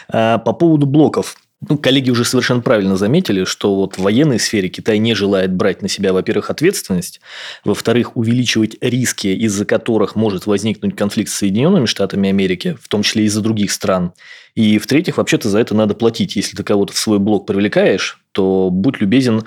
[0.09, 1.37] А, По поводу блоков.
[1.61, 5.83] Ну, коллеги уже совершенно правильно заметили, что вот в военной сфере Китай не желает брать
[5.83, 7.21] на себя, во-первых, ответственность,
[7.64, 13.25] во-вторых, увеличивать риски, из-за которых может возникнуть конфликт с Соединенными Штатами Америки, в том числе
[13.25, 14.12] из-за других стран.
[14.55, 16.37] И, в-третьих, вообще-то за это надо платить.
[16.37, 19.42] Если ты кого-то в свой блок привлекаешь, то будь любезен,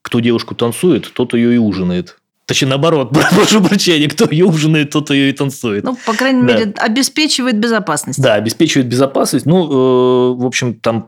[0.00, 2.19] кто девушку танцует, тот ее и ужинает.
[2.50, 5.84] Точнее, наоборот, прошу прощения, кто ее ужинает, тот ее и танцует.
[5.84, 6.58] Ну, по крайней Да.
[6.58, 8.20] мере, обеспечивает безопасность.
[8.20, 9.46] Да, обеспечивает безопасность.
[9.46, 11.06] Ну, э, в общем, там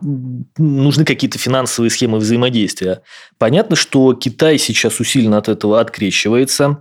[0.56, 3.02] нужны какие-то финансовые схемы взаимодействия.
[3.38, 6.78] Понятно, что Китай сейчас усиленно от этого открещивается.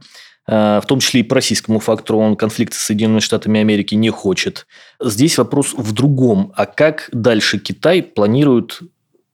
[0.47, 4.11] э, В том числе и по российскому фактору он конфликта с Соединенными Штатами Америки не
[4.11, 4.67] хочет.
[5.03, 6.53] Здесь вопрос в другом.
[6.55, 8.79] А как дальше Китай планирует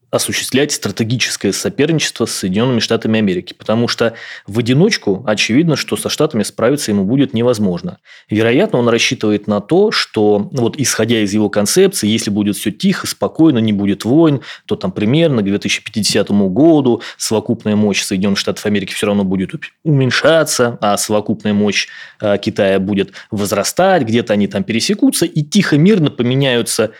[0.10, 4.14] осуществлять стратегическое соперничество с Соединенными Штатами Америки, потому что
[4.46, 8.00] в одиночку очевидно, что со Штатами справиться ему будет невозможно.
[8.30, 13.06] Вероятно, он рассчитывает на то, что вот исходя из его концепции, если будет все тихо,
[13.06, 18.94] спокойно, не будет войн, то там примерно к 2050 году совокупная мощь Соединенных Штатов Америки
[18.94, 19.52] все равно будет
[19.84, 21.88] уменьшаться, а совокупная мощь
[22.22, 26.92] э, Китая будет возрастать, где-то они там пересекутся и тихо, мирно поменяются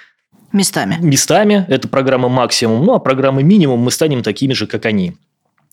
[0.52, 0.98] Местами.
[1.02, 1.66] Местами.
[1.68, 2.86] Это программа максимум.
[2.86, 5.14] Ну, а программы минимум мы станем такими же, как они.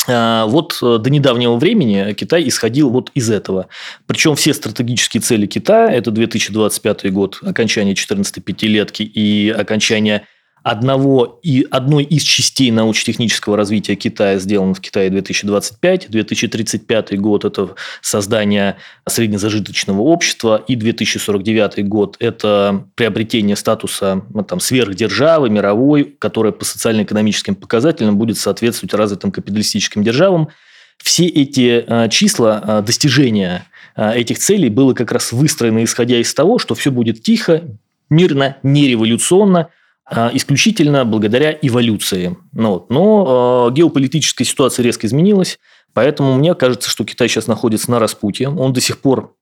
[0.06, 3.68] А, вот э, до недавнего времени Китай исходил вот из этого.
[4.06, 10.26] Причем все стратегические цели Китая– это 2025 год, окончание 14 пятилетки и окончание
[10.64, 17.74] одного и одной из частей научно-технического развития Китая сделан в Китае 2025, 2035 год– это
[18.00, 26.64] создание среднезажиточного общества, и 2049 год– это приобретение статуса ну, там, сверхдержавы мировой, которая по
[26.64, 30.48] социально-экономическим показателям будет соответствовать развитым капиталистическим державам.
[30.96, 36.32] Все эти а, числа а, достижения а, этих целей было как раз выстроено исходя из
[36.32, 37.64] того, что все будет тихо,
[38.08, 42.36] мирно, не революционно– а, исключительно благодаря эволюции.
[42.52, 42.90] Ну, вот.
[42.90, 45.58] Но э, геополитическая ситуация резко изменилась,
[45.92, 48.48] поэтому мне кажется, что Китай сейчас находится на распутье.
[48.48, 49.34] Он до сих пор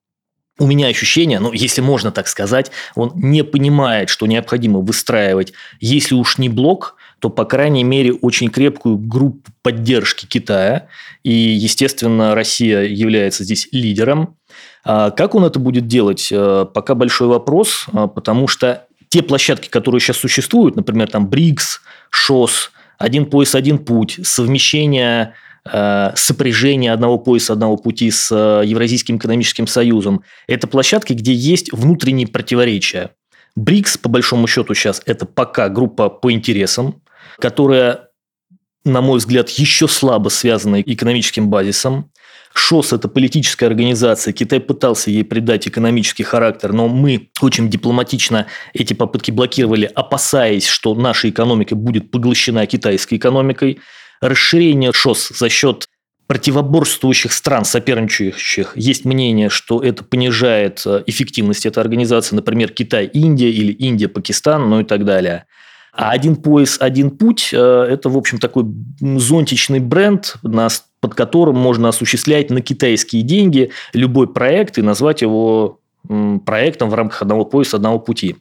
[0.59, 6.15] у меня ощущение, ну, если можно так сказать, он не понимает, что необходимо выстраивать, если
[6.15, 10.89] уж не блок, то, по крайней мере, очень крепкую группу поддержки Китая.
[11.23, 14.37] И, естественно, Россия является здесь лидером.
[14.85, 20.01] А как он это будет делать, э, пока большой вопрос, потому что те площадки, которые
[20.01, 25.35] сейчас существуют, например, там БРИКС, ШОС, один пояс, один путь, совмещение
[25.71, 30.23] э, сопряжение одного пояса, одного пути с э, Евразийским экономическим союзом.
[30.47, 33.11] Это площадки, где есть внутренние противоречия.
[33.55, 37.03] БРИКС, по большому счету, сейчас это пока группа по интересам,
[37.39, 38.09] которая,
[38.87, 42.11] на мой взгляд, еще слабо связана экономическим базисом.
[42.55, 44.33] ШОС– это политическая организация.
[44.33, 50.95] Китай пытался ей придать экономический характер, но мы очень дипломатично эти попытки блокировали, опасаясь, что
[50.95, 53.81] наша экономика будет поглощена китайской экономикой.
[54.21, 55.87] Расширение ШОС за счет
[56.27, 63.73] противоборствующих стран, соперничающих, есть мнение, что это понижает э, эффективность этой организации, например, Китай-Индия или
[63.73, 65.45] Индия-Пакистан, ну и так далее.
[65.93, 67.57] А один пояс, один путь э,–
[67.91, 68.65] это, в общем, такой
[69.01, 70.37] зонтичный бренд,
[71.01, 75.81] под которым можно осуществлять на китайские деньги любой проект и назвать его
[76.47, 78.37] проектом в рамках одного пояса, одного пути.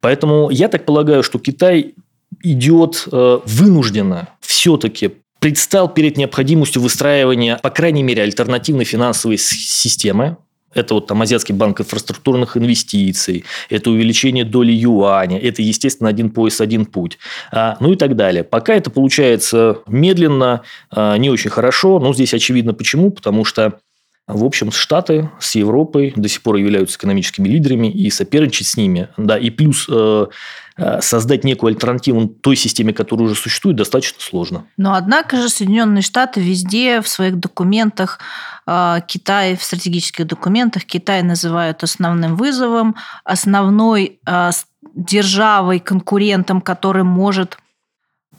[0.00, 1.94] Поэтому я так полагаю, что Китай
[2.42, 10.38] идет э, вынужденно все-таки предстал перед необходимостью выстраивания, по крайней мере, альтернативной финансовой системы,
[10.76, 16.60] это вот там Азиатский банк инфраструктурных инвестиций, это увеличение доли юаня, это, естественно, один пояс,
[16.60, 17.18] один путь,
[17.50, 18.44] а, ну и так далее.
[18.44, 23.78] Пока это получается медленно, а, не очень хорошо, но здесь очевидно почему, потому что
[24.26, 29.08] в общем, Штаты с Европой до сих пор являются экономическими лидерами и соперничать с ними.
[29.16, 30.26] Да, и плюс э,
[30.76, 34.64] э, создать некую альтернативу той системе, которая уже существует, достаточно сложно.
[34.76, 38.18] Но однако же Соединенные Штаты везде в своих документах
[38.66, 44.50] Китай, в стратегических документах Китай называют основным вызовом, основной э,
[44.94, 47.58] державой, конкурентом, который может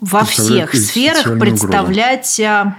[0.01, 2.75] во всех сферах представлять угрозу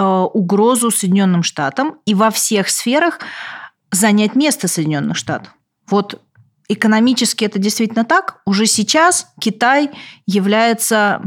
[0.00, 3.18] Э, угрозу Соединенным Штатам и во всех сферах
[3.90, 5.52] занять место Соединенных Штатов.
[5.88, 6.22] Вот
[6.68, 8.40] экономически это действительно так.
[8.46, 9.90] Уже сейчас Китай
[10.26, 11.20] является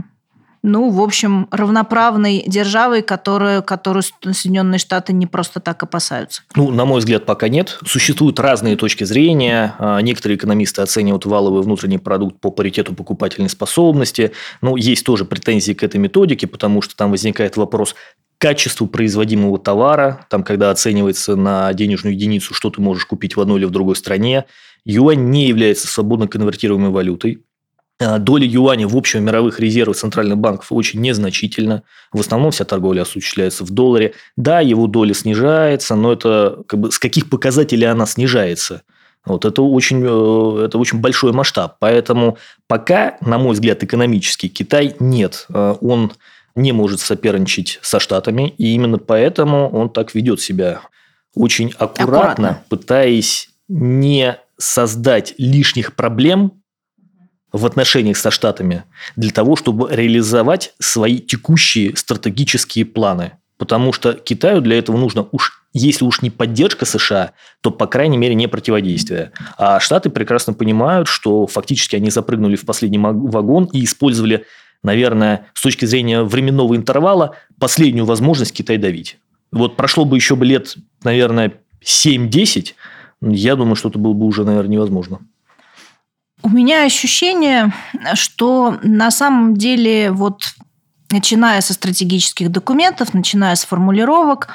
[0.63, 6.43] ну, в общем, равноправной державой, которую, которую Соединенные Штаты не просто так опасаются?
[6.55, 7.77] Ну, на мой взгляд, пока нет.
[7.85, 9.75] Существуют разные точки зрения.
[9.77, 14.31] А, некоторые экономисты оценивают валовый внутренний продукт по паритету покупательной способности.
[14.61, 17.93] Но есть тоже претензии к этой методике, потому что там возникает вопрос,
[18.37, 23.59] качеству производимого товара, там, когда оценивается на денежную единицу, что ты можешь купить в одной
[23.59, 24.45] или в другой стране,
[24.85, 27.43] юань не является свободно конвертируемой валютой.
[28.03, 31.83] А, доля юаня в общем мировых резервах центральных банков очень незначительна.
[32.11, 34.13] В основном вся торговля осуществляется в долларе.
[34.35, 38.83] Да, его доля снижается, но это как бы, с каких показателей она снижается?
[39.25, 41.77] Вот это очень, э, это очень большой масштаб.
[41.79, 42.37] Поэтому
[42.67, 45.45] пока, на мой взгляд, экономический Китай нет.
[45.53, 46.11] А, он
[46.55, 50.81] не может соперничать со Штатами, и именно поэтому он так ведет себя
[51.35, 52.63] очень аккуратно, аккуратно.
[52.69, 56.62] пытаясь не создать лишних проблем
[57.53, 58.83] в отношениях со Штатами
[59.15, 63.33] для того, чтобы реализовать свои текущие стратегические планы.
[63.57, 67.31] Потому что Китаю для этого нужно уж, если уж не поддержка США,
[67.61, 69.31] то, по крайней мере, не противодействие.
[69.57, 74.45] А Штаты прекрасно понимают, что фактически они запрыгнули в последний вагон и использовали
[74.83, 79.17] наверное, с точки зрения временного интервала, последнюю возможность Китай давить.
[79.51, 82.73] Вот прошло бы еще бы лет, наверное, 7-10,
[83.21, 85.19] я думаю, что это было бы уже, наверное, невозможно.
[86.43, 87.73] У меня ощущение,
[88.15, 90.43] что на самом деле вот
[91.09, 94.49] начиная со стратегических документов, начиная с формулировок,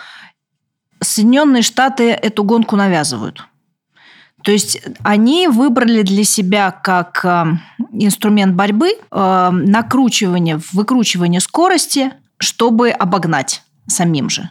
[1.01, 3.45] Соединенные Штаты эту гонку навязывают.
[4.43, 7.45] То есть они выбрали для себя как э,
[7.93, 14.51] инструмент борьбы э, накручивание, выкручивание скорости, чтобы обогнать самим же.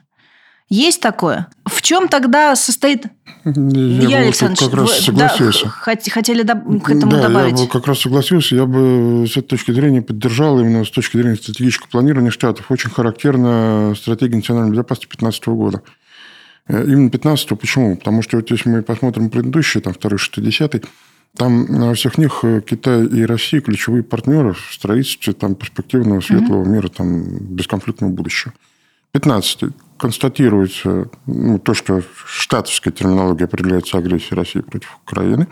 [0.70, 1.48] Есть такое?
[1.66, 3.06] В чем тогда состоит...
[3.56, 5.66] Я, я бы Александр, как раз согласился.
[5.66, 5.72] Да,
[6.10, 7.60] хотели к этому да, добавить?
[7.60, 8.56] я бы как раз согласился.
[8.56, 12.70] Я бы с этой точки зрения поддержал именно с точки зрения стратегического планирования Штатов.
[12.70, 15.82] Очень характерна стратегия национальной безопасности 2015 года.
[16.68, 17.96] Э, именно 15 почему?
[17.96, 20.84] Потому что вот если мы посмотрим предыдущие, там, второй, шестой, десятый,
[21.36, 26.62] там во всех них э, Китай и Россия ключевые партнеры в строительстве там, перспективного светлого
[26.62, 26.70] угу.
[26.70, 28.54] мира, там, бесконфликтного будущего.
[29.12, 35.48] 15 констатируется ну, то, что штатовская терминология определяется агрессией России против Украины,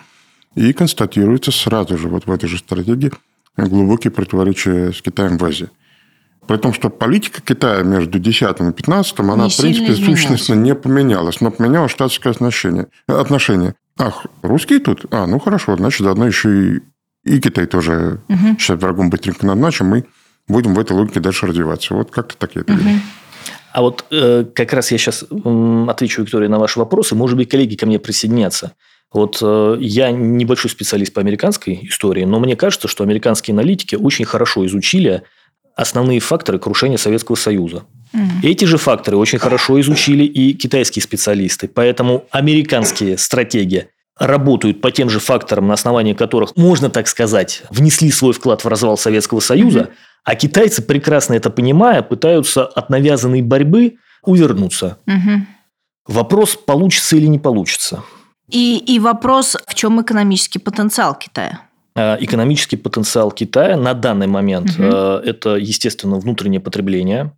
[0.55, 3.11] и констатируется сразу же вот в этой же стратегии
[3.57, 5.69] глубокие противоречия с Китаем в Азии.
[6.47, 10.75] При том, что политика Китая между 10 и 15 она, не в принципе, сущностно не
[10.75, 12.87] поменялась, но поменялось штатское отношение.
[13.07, 13.75] отношение.
[13.97, 15.05] Ах, русские тут?
[15.11, 16.81] А, ну хорошо, значит, заодно еще и,
[17.23, 18.59] и Китай тоже угу.
[18.59, 20.05] считает врагом Быстренько над нашим, мы
[20.47, 21.95] будем в этой логике дальше развиваться.
[21.95, 22.81] Вот как-то так я это угу.
[22.81, 22.99] вижу.
[23.75, 27.13] А вот э, как раз я сейчас э, отвечу, Виктория, на ваши вопросы.
[27.13, 28.71] Может быть, коллеги ко мне присоединятся.
[29.11, 34.23] Вот э, я небольшой специалист по американской истории, но мне кажется, что американские аналитики очень
[34.23, 35.23] хорошо изучили
[35.75, 37.83] основные факторы крушения Советского Союза.
[38.13, 38.43] Mm.
[38.43, 41.67] Эти же факторы очень хорошо изучили и китайские специалисты.
[41.67, 48.11] Поэтому американские стратегии работают по тем же факторам, на основании которых, можно так сказать, внесли
[48.11, 49.93] свой вклад в развал Советского Союза, mm-hmm.
[50.23, 54.97] а китайцы, прекрасно это понимая, пытаются от навязанной борьбы увернуться.
[55.07, 55.39] Mm-hmm.
[56.07, 58.03] Вопрос, получится или не получится.
[58.49, 61.61] И, и вопрос, в чем экономический потенциал Китая?
[61.95, 64.83] А, экономический потенциал Китая на данный момент угу.
[64.83, 67.33] это, естественно, внутреннее потребление.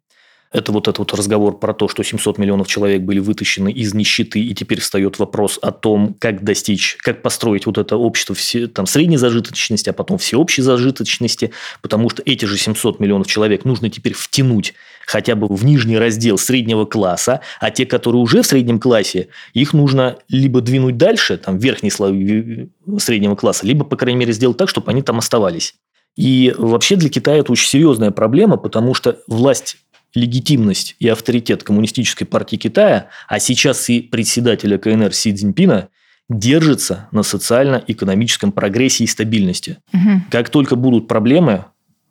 [0.52, 4.40] Это вот этот вот разговор про то, что 700 миллионов человек были вытащены из нищеты,
[4.40, 8.86] и теперь встает вопрос о том, как достичь, как построить вот это общество все, там,
[8.86, 14.14] средней зажиточности, а потом всеобщей зажиточности, потому что эти же 700 миллионов человек нужно теперь
[14.14, 14.74] втянуть
[15.06, 19.74] хотя бы в нижний раздел среднего класса, а те, которые уже в среднем классе, их
[19.74, 22.70] нужно либо двинуть дальше, там, верхний слой
[23.00, 25.76] среднего класса, либо, по крайней мере, сделать так, чтобы они там оставались.
[26.18, 29.78] И вообще для Китая это очень серьезная проблема, потому что власть
[30.14, 35.90] легитимность и авторитет Коммунистической партии Китая, а сейчас и председателя КНР Си Цзиньпина,
[36.30, 39.78] держится на социально-экономическом прогрессе и стабильности.
[39.94, 40.24] Угу.
[40.30, 41.66] Как только будут проблемы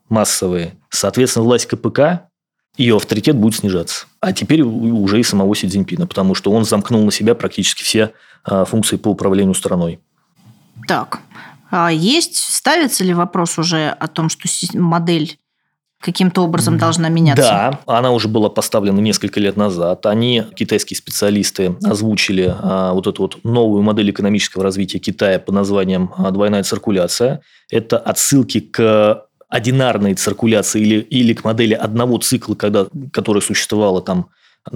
[0.09, 2.28] массовые, соответственно, власть КПК,
[2.76, 4.07] ее авторитет будет снижаться.
[4.20, 8.12] А теперь уже и самого Си Цзиньпина, потому что он замкнул на себя практически все
[8.44, 10.01] а, функции по управлению страной.
[10.86, 11.20] Так,
[11.70, 15.38] а есть, ставится ли вопрос уже о том, что модель
[16.01, 17.42] каким-то образом должна меняться.
[17.42, 20.07] Да, она уже была поставлена несколько лет назад.
[20.07, 26.12] Они, китайские специалисты, озвучили а, вот эту вот новую модель экономического развития Китая под названием
[26.16, 27.40] а, «двойная циркуляция».
[27.70, 34.28] Это отсылки к одинарной циркуляции или, или к модели одного цикла, когда, которая существовала там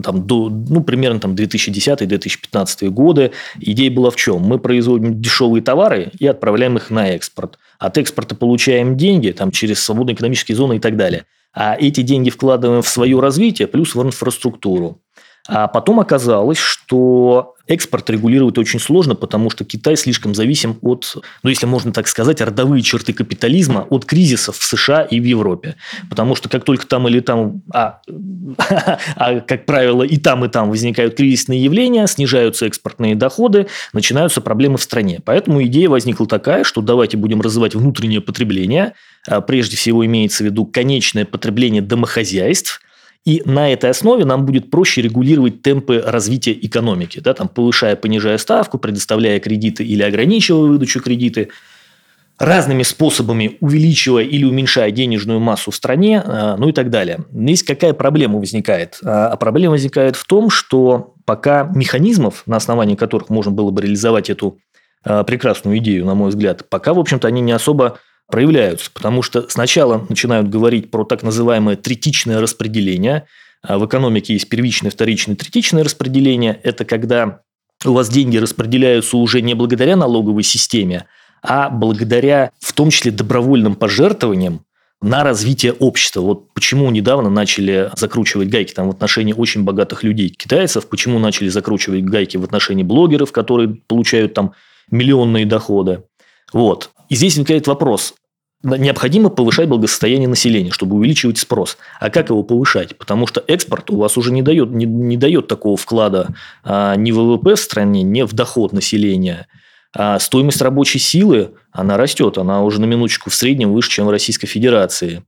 [0.02, 3.32] там, до, ну, примерно там 2010-2015 годы.
[3.58, 4.42] Идея была в чем?
[4.42, 7.58] Мы производим дешевые товары и отправляем их на экспорт.
[7.78, 11.24] От экспорта получаем деньги там, через свободные экономические зоны и так далее.
[11.52, 15.00] А эти деньги вкладываем в свое развитие, плюс в инфраструктуру.
[15.48, 21.50] А потом оказалось, что экспорт регулировать очень сложно, потому что Китай слишком зависим от, ну,
[21.50, 25.76] если можно так сказать, родовые черты капитализма от кризисов в США и в Европе.
[26.08, 28.00] Потому что как только там или там, а,
[29.16, 34.78] а как правило, и там, и там возникают кризисные явления, снижаются экспортные доходы, начинаются проблемы
[34.78, 35.20] в стране.
[35.24, 38.94] Поэтому идея возникла такая, что давайте будем развивать внутреннее потребление,
[39.28, 42.80] а прежде всего имеется в виду конечное потребление домохозяйств–
[43.24, 48.38] и на этой основе нам будет проще регулировать темпы развития экономики, да, там, повышая, понижая
[48.38, 51.50] ставку, предоставляя кредиты или ограничивая выдачу кредиты,
[52.38, 57.20] разными способами увеличивая или уменьшая денежную массу в стране, а, ну и так далее.
[57.30, 58.98] Здесь какая проблема возникает?
[59.04, 63.82] А, а проблема возникает в том, что пока механизмов, на основании которых можно было бы
[63.82, 64.58] реализовать эту
[65.04, 67.98] а, прекрасную идею, на мой взгляд, пока, в общем-то, они не особо
[68.30, 73.26] проявляются, потому что сначала начинают говорить про так называемое третичное распределение.
[73.62, 76.58] А в экономике есть первичное, вторичное, третичное распределение.
[76.62, 77.40] Это когда
[77.84, 81.06] у вас деньги распределяются уже не благодаря налоговой системе,
[81.42, 84.64] а благодаря в том числе добровольным пожертвованиям
[85.02, 86.20] на развитие общества.
[86.20, 91.48] Вот почему недавно начали закручивать гайки там в отношении очень богатых людей, китайцев, почему начали
[91.48, 94.52] закручивать гайки в отношении блогеров, которые получают там
[94.90, 96.02] миллионные доходы.
[96.52, 96.90] Вот.
[97.10, 98.14] И здесь возникает вопрос,
[98.62, 101.76] необходимо повышать благосостояние населения, чтобы увеличивать спрос.
[101.98, 102.96] А как его повышать?
[102.96, 107.10] Потому что экспорт у вас уже не дает, не, не дает такого вклада а, ни
[107.10, 109.46] в ВВП в стране, ни в доход населения.
[109.92, 114.10] А стоимость рабочей силы, она растет, она уже на минуточку в среднем выше, чем в
[114.10, 115.24] Российской Федерации.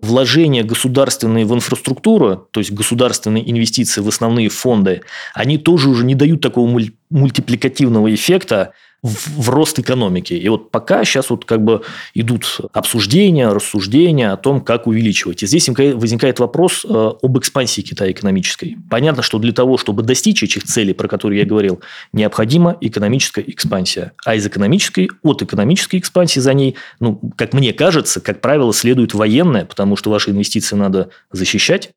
[0.00, 5.02] Вложения государственные в инфраструктуру, то есть государственные инвестиции в основные фонды,
[5.34, 6.66] они тоже уже не дают такого
[7.10, 8.72] мультипликативного эффекта,
[9.02, 10.34] в, рост экономики.
[10.34, 11.82] И вот пока сейчас вот как бы
[12.14, 15.42] идут обсуждения, рассуждения о том, как увеличивать.
[15.42, 16.88] И здесь возникает вопрос э,
[17.22, 18.76] об экспансии Китая экономической.
[18.90, 21.80] Понятно, что для того, чтобы достичь этих целей, про которые я говорил,
[22.12, 24.12] необходима экономическая экспансия.
[24.24, 29.14] А из экономической, от экономической экспансии за ней, ну, как мне кажется, как правило, следует
[29.14, 31.90] военная, потому что ваши инвестиции надо защищать,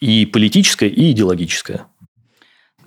[0.00, 1.86] и политическая, и идеологическая.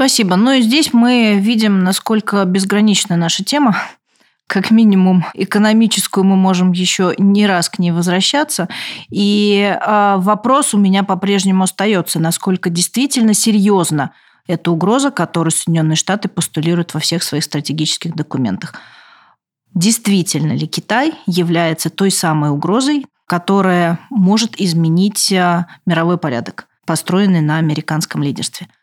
[0.01, 0.35] Спасибо.
[0.35, 3.77] Ну и здесь мы видим, насколько безгранична наша тема.
[4.47, 8.67] Как минимум экономическую мы можем еще не раз к ней возвращаться.
[9.11, 14.11] И э, вопрос у меня по-прежнему остается, насколько действительно серьезно
[14.47, 18.73] эта угроза, которую Соединенные Штаты постулируют во всех своих стратегических документах.
[19.75, 27.59] Действительно ли Китай является той самой угрозой, которая может изменить а, мировой порядок, построенный на
[27.59, 28.67] американском лидерстве–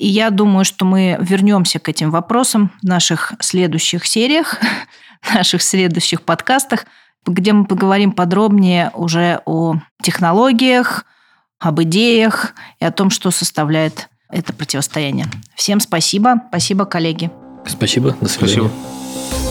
[0.00, 4.56] и я думаю, что мы вернемся к этим вопросам в наших следующих сериях,
[5.34, 6.86] наших следующих подкастах,
[7.26, 11.04] где мы поговорим подробнее уже о технологиях,
[11.58, 15.26] об идеях и о том, что составляет это противостояние.
[15.54, 16.36] Всем спасибо.
[16.48, 17.30] Спасибо, коллеги.
[17.66, 18.16] Спасибо.
[18.22, 18.70] До свидания.
[19.28, 19.49] Спасибо.